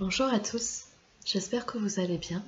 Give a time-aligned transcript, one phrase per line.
[0.00, 0.86] Bonjour à tous,
[1.26, 2.42] j'espère que vous allez bien.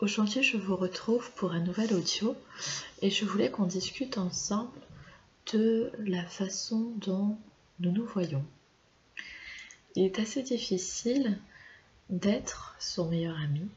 [0.00, 2.34] Aujourd'hui je vous retrouve pour un nouvel audio
[3.02, 4.80] et je voulais qu'on discute ensemble
[5.52, 7.38] de la façon dont
[7.78, 8.44] nous nous voyons.
[9.94, 11.38] Il est assez difficile
[12.10, 13.68] d'être son meilleur ami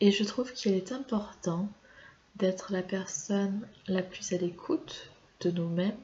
[0.00, 1.68] et je trouve qu'il est important
[2.34, 5.08] d'être la personne la plus à l'écoute
[5.42, 5.94] de nous-mêmes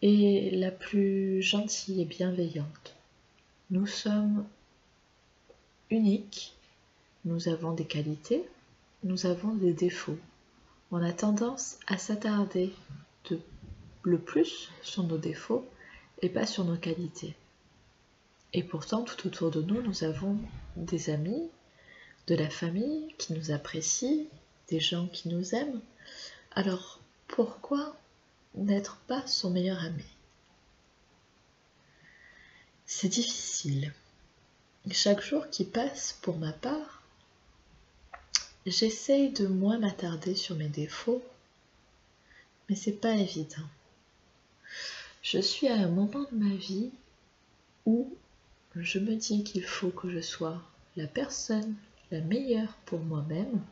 [0.00, 2.96] et la plus gentille et bienveillante.
[3.72, 4.46] Nous sommes
[5.88, 6.54] uniques,
[7.24, 8.44] nous avons des qualités,
[9.02, 10.18] nous avons des défauts.
[10.90, 12.74] On a tendance à s'attarder
[14.02, 15.66] le plus sur nos défauts
[16.20, 17.34] et pas sur nos qualités.
[18.52, 20.36] Et pourtant, tout autour de nous, nous avons
[20.76, 21.48] des amis,
[22.26, 24.26] de la famille qui nous apprécient,
[24.68, 25.80] des gens qui nous aiment.
[26.50, 27.96] Alors, pourquoi
[28.54, 30.04] n'être pas son meilleur ami?
[32.94, 33.92] C'est difficile.
[34.90, 37.02] Chaque jour qui passe, pour ma part,
[38.64, 41.24] j'essaye de moins m'attarder sur mes défauts,
[42.68, 43.66] mais c'est pas évident.
[45.22, 46.90] Je suis à un moment de ma vie
[47.86, 48.14] où
[48.76, 50.62] je me dis qu'il faut que je sois
[50.96, 51.74] la personne
[52.12, 53.62] la meilleure pour moi-même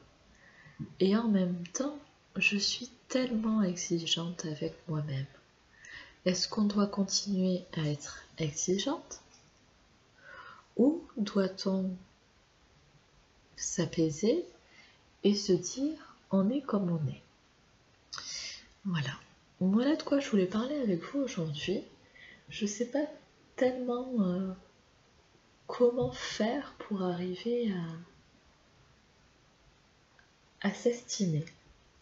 [0.99, 1.99] et en même temps
[2.37, 5.27] je suis tellement exigeante avec moi-même.
[6.27, 9.23] Est-ce qu'on doit continuer à être exigeante
[10.77, 11.91] Ou doit-on
[13.57, 14.45] s'apaiser
[15.25, 17.23] et se dire on est comme on est
[18.85, 19.13] Voilà.
[19.61, 21.83] Voilà de quoi je voulais parler avec vous aujourd'hui.
[22.49, 23.05] Je ne sais pas
[23.57, 24.53] tellement euh,
[25.67, 27.73] comment faire pour arriver
[30.63, 31.45] à, à s'estimer.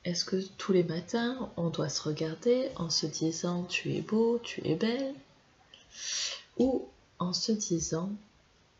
[0.04, 4.38] Est-ce que tous les matins, on doit se regarder en se disant tu es beau,
[4.38, 5.14] tu es belle
[6.58, 8.10] Ou en se disant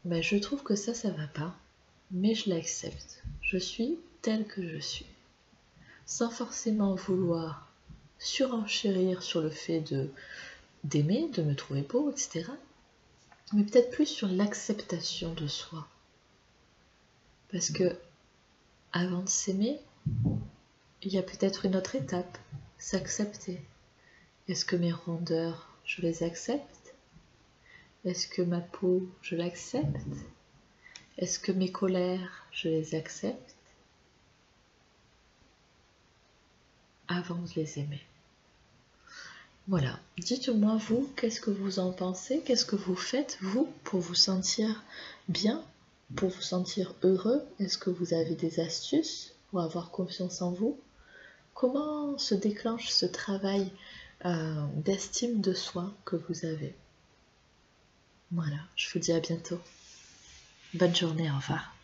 [0.05, 1.55] ben, je trouve que ça, ça va pas,
[2.11, 3.22] mais je l'accepte.
[3.42, 5.06] Je suis telle que je suis.
[6.06, 7.68] Sans forcément vouloir
[8.18, 10.11] surenchérir sur le fait de
[10.85, 12.45] d'aimer, de me trouver beau, etc.
[13.52, 15.86] Mais peut-être plus sur l'acceptation de soi.
[17.50, 17.96] Parce que
[18.92, 19.80] avant de s'aimer,
[21.03, 22.39] il y a peut-être une autre étape,
[22.79, 23.61] s'accepter.
[24.48, 26.95] Est-ce que mes rondeurs, je les accepte?
[28.05, 30.07] Est-ce que ma peau, je l'accepte?
[31.19, 33.55] Est-ce que mes colères, je les accepte?
[37.07, 38.03] Avant de les aimer.
[39.69, 42.41] Voilà, dites-moi vous, qu'est-ce que vous en pensez?
[42.41, 44.83] Qu'est-ce que vous faites, vous, pour vous sentir
[45.29, 45.63] bien
[46.17, 47.45] Pour vous sentir heureux?
[47.61, 50.79] Est-ce que vous avez des astuces pour avoir confiance en vous?
[51.58, 53.73] Comment se déclenche ce travail
[54.24, 56.73] euh, d'estime de soi que vous avez?
[58.30, 59.58] Voilà, je vous dis à bientôt.
[60.74, 61.74] Bonne journée, au revoir.